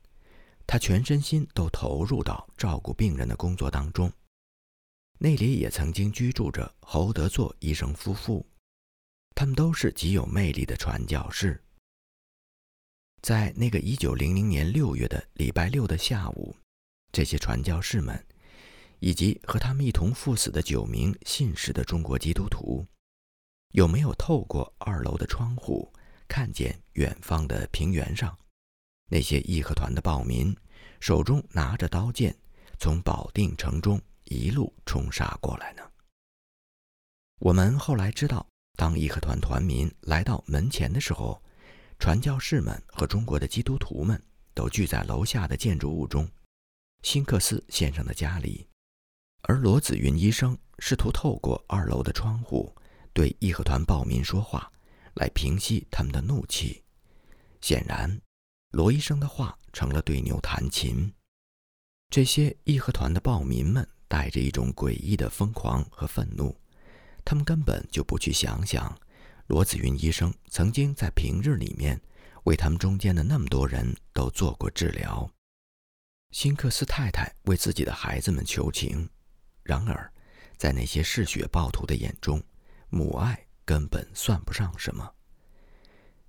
[0.66, 4.12] 他全身心都投入到照顾病人的工作当中。
[5.18, 8.44] 那里也曾经居住着侯德作医生夫妇，
[9.34, 11.62] 他们都是极有魅力的传教士。
[13.22, 16.54] 在那个一九零零年六月的礼拜六的下午，
[17.10, 18.26] 这些传教士们，
[18.98, 22.86] 以及和他们一同赴死的九名信实的中国基督徒，
[23.72, 25.92] 有没有透过二楼的窗户？
[26.28, 28.36] 看见远方的平原上，
[29.08, 30.54] 那些义和团的暴民
[31.00, 32.36] 手中拿着刀剑，
[32.78, 35.82] 从保定城中一路冲杀过来呢。
[37.38, 41.42] 我们后来知道，当义和团团民来到门前的时候，
[41.98, 44.20] 传教士们和中国的基督徒们
[44.54, 46.28] 都聚在楼下的建筑物中，
[47.02, 48.66] 辛克斯先生的家里，
[49.42, 52.74] 而罗子云医生试图透过二楼的窗户
[53.12, 54.70] 对义和团暴民说话。
[55.16, 56.84] 来平息他们的怒气。
[57.62, 58.20] 显然，
[58.76, 61.10] 罗医生的话成了对牛弹琴。
[62.10, 66.54] 这些义和团的暴民们带着一种诡异的疯狂和愤怒，
[67.24, 68.94] 他们根本就不去想想，
[69.46, 71.98] 罗子云医生曾经在平日里面
[72.44, 75.26] 为他们中间的那么多人都做过治疗。
[76.32, 79.08] 辛克斯太太为自己的孩子们求情，
[79.62, 80.12] 然而，
[80.58, 82.42] 在那些嗜血暴徒的眼中，
[82.90, 83.42] 母爱。
[83.64, 85.12] 根本算不上什么。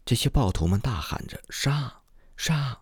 [0.03, 2.01] 这些暴徒们大喊着“杀，
[2.38, 2.80] 杀”，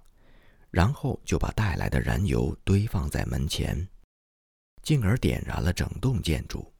[0.70, 3.88] 然后就把带来的燃油堆放在门前，
[4.84, 6.72] 进而点燃了整栋建筑。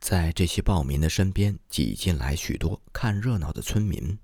[0.00, 4.18] 在这些暴民的身边挤进来许多看热闹的村民。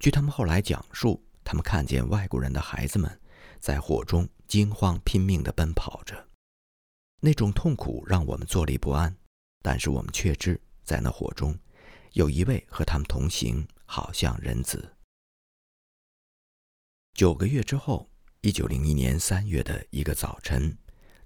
[0.00, 3.20] 据他们后来讲述，他们看见外国人的孩子们
[3.60, 6.28] 在火中惊慌拼命地奔跑着，
[7.20, 9.16] 那种痛苦让我们坐立不安。
[9.62, 11.56] 但是我们却知，在那火中。
[12.12, 14.93] 有一位和他们同行，好像人子。
[17.14, 20.76] 九个月之后，一九零一年三月的一个早晨，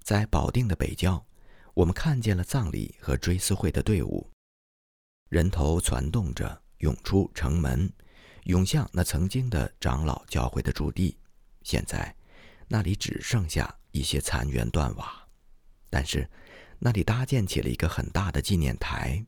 [0.03, 1.25] 在保定的北郊，
[1.73, 4.29] 我们看见了葬礼和追思会的队伍，
[5.29, 7.91] 人头攒动着涌出城门，
[8.43, 11.17] 涌向那曾经的长老教会的驻地。
[11.63, 12.15] 现在，
[12.67, 15.27] 那里只剩下一些残垣断瓦，
[15.89, 16.29] 但是
[16.77, 19.25] 那里搭建起了一个很大的纪念台。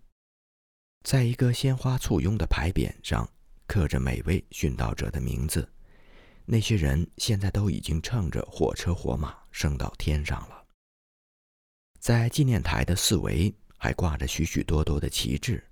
[1.01, 3.27] 在一个鲜花簇拥的牌匾上，
[3.65, 5.67] 刻着每位殉道者的名字。
[6.51, 10.65] 那些人现在都已经乘着火车火马升到天上了。
[11.97, 15.63] 在纪念台的四围还挂着许许多多的旗帜，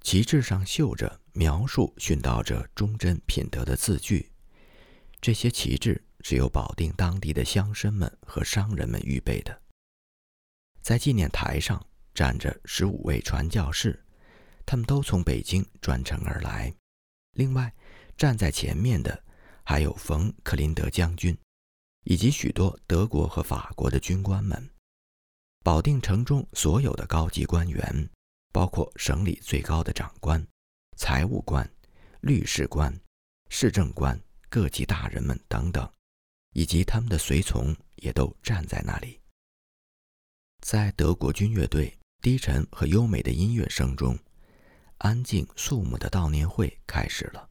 [0.00, 4.30] 旗帜上绣着描述殉道者忠贞品德的字句。
[5.20, 9.60] 这些旗帜是由保定当地的乡绅们和商人们预备的。
[10.82, 14.00] 在纪念台上站着十五位传教士。
[14.64, 16.72] 他们都从北京专程而来。
[17.32, 17.74] 另外，
[18.16, 19.20] 站在前面的
[19.70, 21.38] 还有冯·克林德将军，
[22.02, 24.68] 以及许多德国和法国的军官们。
[25.62, 28.10] 保定城中所有的高级官员，
[28.50, 30.44] 包括省里最高的长官、
[30.96, 31.64] 财务官、
[32.20, 32.92] 律师官、
[33.48, 35.88] 市政官、各级大人们等等，
[36.52, 39.20] 以及他们的随从，也都站在那里。
[40.62, 44.18] 在德国军乐队低沉和优美的音乐声中。
[44.98, 47.49] 安静肃穆的悼念会开始了。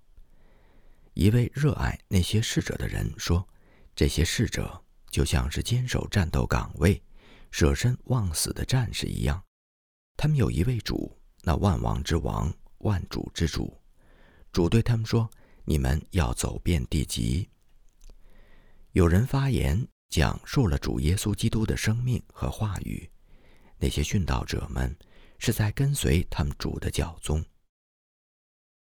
[1.20, 3.46] 一位热爱那些逝者的人说
[3.94, 7.04] ：“这些逝者就像是坚守战斗岗位、
[7.52, 9.44] 舍身忘死的战士一样。
[10.16, 13.78] 他们有一位主，那万王之王、万主之主。
[14.54, 15.30] 主对他们说
[15.68, 17.50] ：‘你们要走遍地极。’
[18.96, 23.12] 有人发言，讲述了主耶稣基督的生命和话语。
[23.78, 24.96] 那些殉道者们
[25.38, 27.44] 是在跟随他们主的教宗。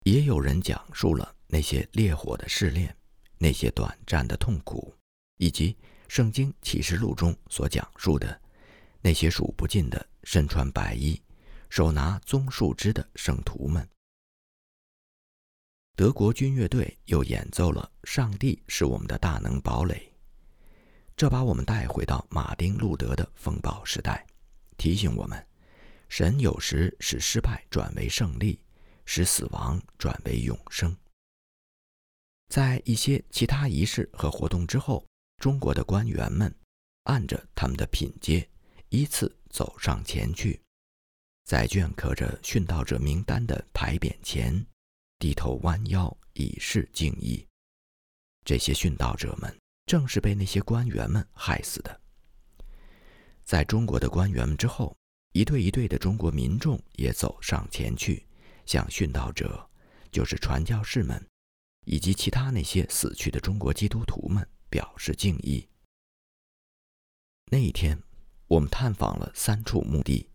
[0.04, 2.96] 也有人讲述了那些烈火的试炼，
[3.38, 4.94] 那些短暂的痛苦，
[5.38, 5.74] 以及
[6.08, 8.40] 《圣经启示录》中所讲述的
[9.02, 11.22] 那些数不尽的身穿白衣、
[11.70, 13.88] 手拿棕树枝的圣徒们。
[15.96, 19.96] 德国军乐队又演奏了《上帝是我们的大能堡垒》，
[21.16, 24.24] 这把我们带回到马丁·路德的风暴时代。
[24.78, 25.44] 提醒我们，
[26.08, 28.62] 神有时使失败转为胜利，
[29.06, 30.96] 使死亡转为永生。
[32.50, 35.06] 在一些其他仪式和活动之后，
[35.38, 36.54] 中国的官员们
[37.04, 38.48] 按着他们的品阶，
[38.90, 40.62] 依次走上前去，
[41.44, 44.66] 在镌刻着殉道者名单的牌匾前，
[45.20, 47.46] 低头弯腰以示敬意。
[48.46, 49.54] 这些殉道者们
[49.86, 52.02] 正是被那些官员们害死的。
[53.44, 54.96] 在中国的官员们之后，
[55.34, 58.26] 一队一队的中国民众也走上前去，
[58.66, 59.70] 向殉道者，
[60.12, 61.26] 就是传教士们，
[61.88, 65.68] 以及其他那些死去的中国基督徒们表示敬意。
[67.50, 67.98] 那一天，
[68.48, 70.30] 我们探访了三处墓地，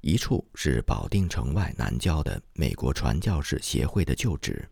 [0.00, 4.70] 一处是保定城外南郊的美国传教士协会的旧址，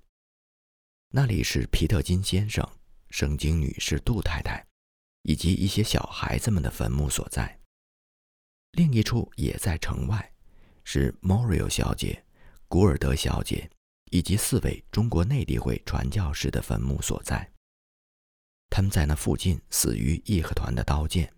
[1.10, 2.66] 那里是皮特金先生、
[3.10, 4.64] 圣经女士杜太太。
[5.28, 7.58] 以及一些小孩子们的坟墓所在。
[8.70, 10.32] 另一处也在城外，
[10.84, 12.24] 是 Morio 小姐、
[12.68, 13.68] 古尔德小姐
[14.16, 17.46] 以及四位中国内地会传教士的坟墓所在。
[18.70, 21.30] 他们在那附近死于义和团的刀剑。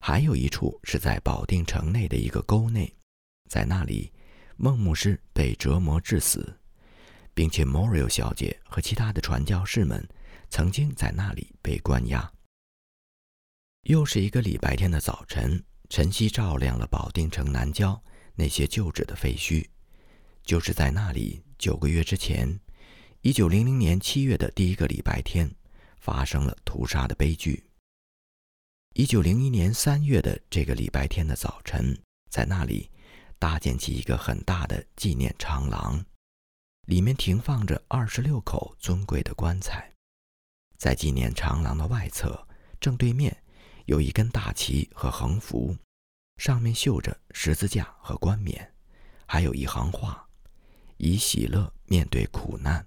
[0.00, 2.92] 还有一处是在保定城内的一个沟内，
[3.48, 4.12] 在那里，
[4.56, 6.58] 孟牧师被折磨致死，
[7.32, 10.04] 并且 Morio 小姐和其他的传教士们
[10.50, 12.32] 曾经在那里被关押。
[13.82, 18.02] 又是一个礼拜天的早晨，晨曦照亮了保定城南郊
[18.34, 19.64] 那些旧址的废墟。
[20.42, 22.60] 就是在那里，九个月之前，
[23.22, 25.52] 一九零零年七月的第一个礼拜天，
[25.98, 27.68] 发生了屠杀的悲剧。
[28.94, 32.00] 一九零一年三月的这个礼拜天的早晨，
[32.30, 32.88] 在那里
[33.40, 36.04] 搭建起一个很大的纪念长廊，
[36.86, 39.92] 里面停放着二十六口尊贵的棺材。
[40.76, 42.46] 在纪念长廊的外侧
[42.80, 43.36] 正对面。
[43.86, 45.74] 有一根大旗和横幅，
[46.36, 48.74] 上面绣着十字架和冠冕，
[49.24, 50.27] 还有一行话
[50.98, 52.86] ：“以喜乐面对苦难。”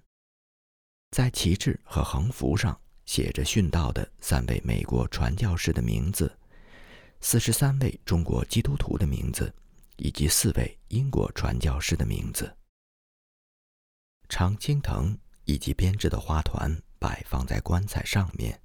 [1.11, 6.37] 在旗帜和横幅上写着殉道的三位美国传教士的名字，
[7.19, 9.53] 四十三位中国基督徒的名字，
[9.97, 12.55] 以及四位英国传教士的名字。
[14.29, 18.57] 常青藤以及编织的花团摆放在棺材上面。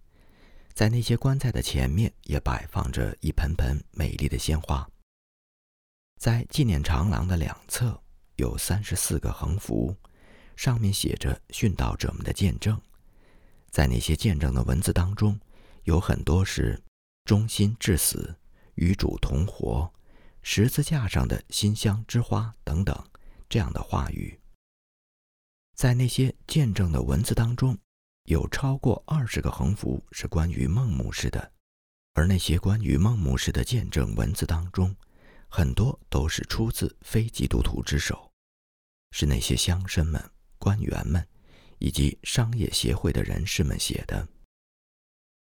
[0.73, 4.89] 在那些棺材的前面，也摆放着一盆盆美丽的鲜花。
[6.21, 8.01] 在纪念长廊的两侧
[8.37, 9.95] 有三十四个横幅，
[10.57, 12.81] 上面写着殉道者们的见证。
[13.71, 15.39] 在那些见证的文字当中，
[15.85, 16.83] 有很多是
[17.27, 18.35] “忠心至死
[18.77, 19.93] ”“与主同活
[20.43, 22.97] ”“十字架上的馨香之花”等等
[23.49, 24.41] 这样的话语。
[25.75, 27.77] 在那些见证的文字当中。
[28.27, 31.53] 有超过二十个横幅是关于孟牧师的，
[32.13, 34.93] 而那些关于孟牧师的见证文字当中，
[35.49, 38.26] 很多都是出自非基督徒之手，
[39.19, 40.23] 是那些乡绅们、
[40.59, 41.27] 官员们
[41.79, 44.29] 以及商业协会的人士们写的。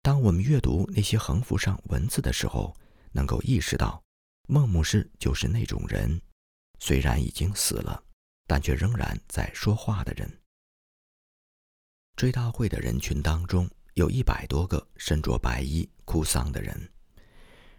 [0.01, 2.75] 当我们阅读那些横幅上文字的时候，
[3.13, 4.03] 能够意识到，
[4.49, 6.19] 孟牧师就是那种人，
[6.79, 8.03] 虽然已经死了，
[8.47, 10.41] 但却仍然在说话的人。
[12.17, 16.91] 追悼会的人群当中，有一百多个身着白衣哭丧的人。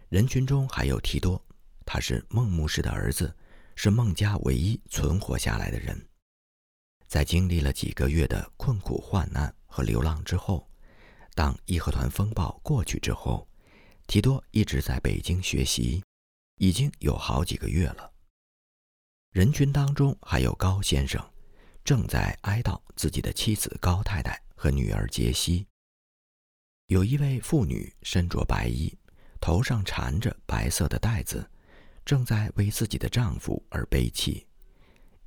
[0.08, 1.44] 人群中还有提多，
[1.84, 3.36] 他是孟牧师的儿子，
[3.82, 6.06] 是孟家唯一存活下来的人。
[7.06, 10.68] 在经历了几个月的困苦患难和流浪之后，
[11.34, 13.48] 当义和团风暴过去之后，
[14.06, 16.04] 提多一直在北京学习，
[16.56, 18.12] 已经有好几个月了。
[19.30, 21.18] 人群当中还有高先生。
[21.82, 25.66] 正在哀悼自己的妻子高太太和女儿杰西。
[26.88, 28.94] 有一位妇女身着白衣，
[29.40, 31.50] 头上缠着白色的带子，
[32.10, 34.44] 正在为自己的丈夫而悲泣。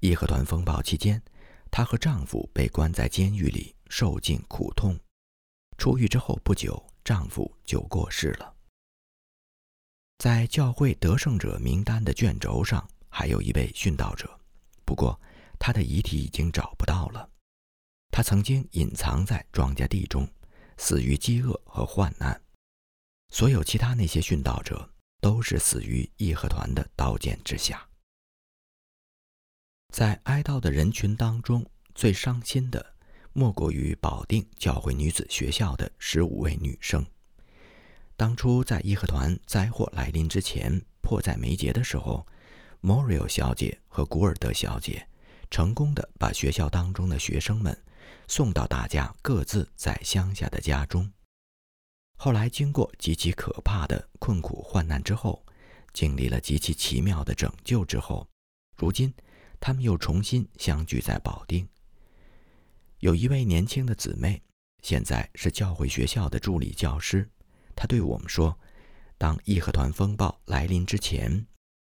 [0.01, 1.23] 义和团风暴期间，
[1.71, 4.99] 她和丈夫被关在监狱里，受尽苦痛。
[5.77, 8.53] 出狱之后不久，丈夫就过世了。
[10.17, 14.29] 在教会得胜者名单的卷轴上，还有一位殉道者，
[14.83, 15.17] 不过。
[15.57, 17.29] 他的遗体已经找不到了。
[18.11, 20.27] 他曾经隐藏在庄稼地中，
[20.75, 22.41] 死于饥饿和患难。
[23.29, 24.92] 所有其他那些殉道者
[25.23, 27.87] 都是死于义和团的刀剑之下。
[29.93, 31.65] 在哀悼的人群当中，
[31.95, 32.93] 最伤心的
[33.31, 37.05] 莫过于保定教会女子学校的十五位女生。
[38.17, 42.27] 当初在义和团灾祸来临之前，迫在眉睫的时候，
[42.81, 45.07] 莫瑞尔小姐和古尔德小姐
[45.49, 47.75] 成功的把学校当中的学生们
[48.27, 51.09] 送到大家各自在乡下的家中。
[52.17, 55.45] 后来经过极其可怕的困苦患难之后，
[55.93, 58.27] 经历了极其奇妙的拯救之后，
[58.75, 59.13] 如今。
[59.65, 61.65] 他们又重新相聚在保定。
[62.99, 64.41] 有一位年轻的姊妹，
[64.81, 67.31] 现在是教会学校的助理教师。
[67.73, 68.59] 她对我们说
[69.17, 71.47] ：“当义和团风暴来临之前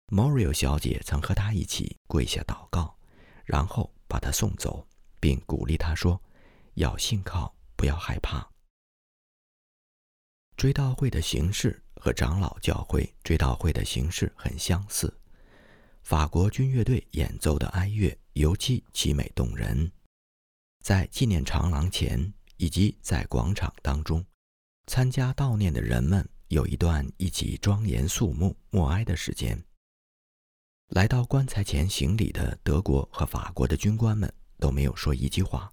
[0.08, 2.94] ，Morio 小姐曾和她一起跪下祷告，
[3.46, 4.86] 然后把她送走，
[5.18, 6.20] 并鼓励她说
[6.76, 8.46] ：‘要信靠，不要害怕。’
[10.56, 15.12] 追悼会的形式和长老教会追悼会的形式很相似。”
[16.02, 19.90] 法国军乐队演奏的哀乐尤其凄美动人，
[20.82, 24.24] 在纪念长廊前以及在广场当中，
[24.88, 29.62] 参加悼念的人们有一段一起庄严肃穆默哀的时间。
[30.88, 35.72] 来到棺材前行礼的德国和法国的军官们都没有说一句话，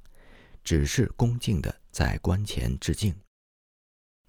[0.64, 3.14] 只是恭敬地在棺前致敬。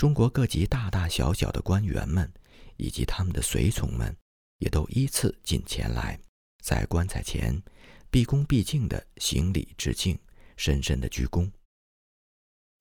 [0.00, 2.32] 中国各级大大小小的官员们
[2.78, 4.16] 以及他们的随从们。
[4.56, 6.18] 也都依次进前来，
[6.62, 7.62] 在棺材前
[8.10, 10.18] 毕恭毕敬地行礼致敬，
[10.56, 11.50] 深深地鞠躬。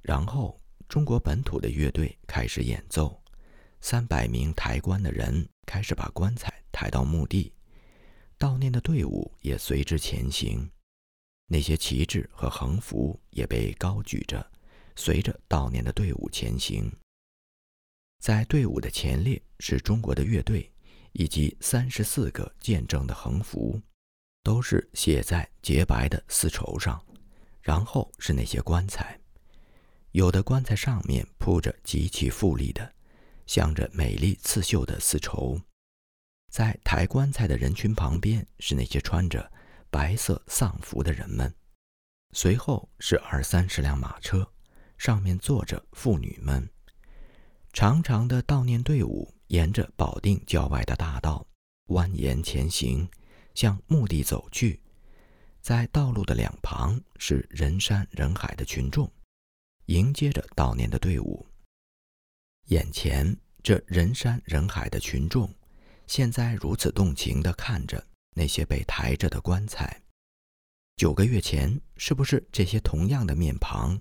[0.02, 3.22] 然后，中国本土的乐队开始演奏，
[3.82, 7.54] 三百名抬棺的人开始把棺材抬到墓地，
[8.38, 10.70] 悼念的队伍也随之前行，
[11.48, 14.52] 那些旗帜和横幅也被高举着，
[14.98, 16.90] 随着悼念的队伍前行。
[18.20, 20.72] 在队伍的前列是中国的乐队。
[21.14, 23.82] 以及三十四个见证的横幅，
[24.44, 27.04] 都是写在洁白的丝绸上。
[27.62, 29.20] 然后是那些棺材，
[30.12, 32.94] 有的棺材上面铺着极其富丽的、
[33.48, 35.60] 镶着美丽刺绣的丝绸。
[36.52, 39.52] 在抬棺材的人群旁边是那些穿着
[39.90, 41.54] 白色丧服的人们，
[42.34, 44.48] 随后是二三十辆马车，
[44.98, 46.70] 上面坐着妇女们。
[47.74, 49.34] 长长的悼念队伍。
[49.50, 51.44] 沿着保定郊外的大道
[51.88, 53.10] 蜿蜒前行，
[53.56, 54.80] 向墓地走去。
[55.60, 59.12] 在道路的两旁是人山人海的群众，
[59.88, 61.44] 迎接着悼念的队伍。
[62.68, 65.52] 眼前这人山人海的群众，
[66.06, 68.06] 现在如此动情地看着
[68.36, 70.00] 那些被抬着的棺材。
[70.96, 74.00] 九个月前，是不是这些同样的面庞，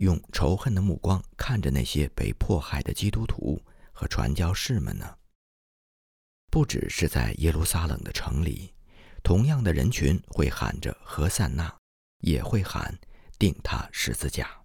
[0.00, 3.62] 用仇恨的目光看着那些被迫害的基督徒？
[3.92, 5.18] 和传教士们呢？
[6.50, 8.72] 不只是在耶路撒冷的城里，
[9.22, 11.76] 同样的人群会喊着“何塞纳”，
[12.24, 12.98] 也会喊
[13.38, 14.64] “定他十字架”。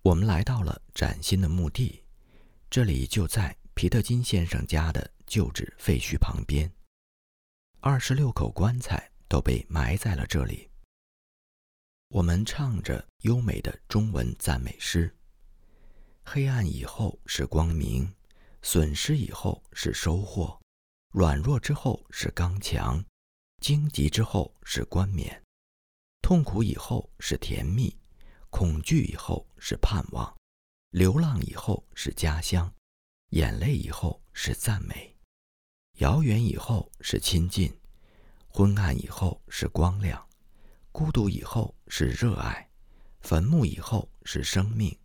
[0.00, 2.02] 我们来到了崭新的墓地，
[2.70, 6.72] 这里就在皮特金先生家的旧址废墟旁边。
[7.80, 10.70] 二十六口棺材都被埋在了这里。
[12.08, 15.12] 我们唱着优美的中文赞美诗。
[16.24, 18.14] 黑暗以后是光明，
[18.62, 20.60] 损失以后是收获，
[21.12, 23.04] 软弱之后是刚强，
[23.60, 25.42] 荆棘之后是冠冕，
[26.22, 27.96] 痛苦以后是甜蜜，
[28.50, 30.32] 恐惧以后是盼望，
[30.90, 32.72] 流浪以后是家乡，
[33.30, 35.16] 眼泪以后是赞美，
[35.98, 37.76] 遥远以后是亲近，
[38.46, 40.25] 昏暗以后是光亮，
[40.98, 42.66] 孤独以后是热爱，
[43.20, 44.98] 坟墓以后是生命。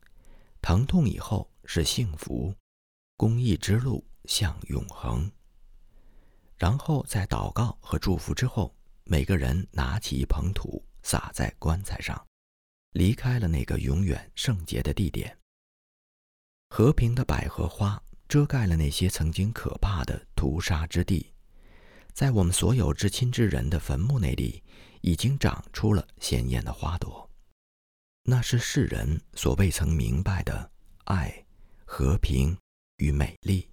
[0.61, 2.55] 疼痛以后是幸福，
[3.17, 5.29] 公益之路向永恒。
[6.55, 8.73] 然后在祷告和祝福之后，
[9.03, 12.25] 每个人拿起一捧土撒在棺材上，
[12.93, 15.37] 离开了那个永远圣洁的地点。
[16.69, 21.33] 和平的百合花遮盖了那些曾经可怕的屠杀之地，
[22.13, 24.63] 在我们所有至亲之人的坟墓那里，
[25.01, 27.29] 已经长出了鲜艳的花朵。
[28.23, 30.71] 那是世人所未曾明白的
[31.05, 31.45] 爱、
[31.85, 32.55] 和平
[32.97, 33.70] 与美丽。